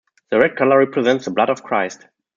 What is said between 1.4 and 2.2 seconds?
of Christ.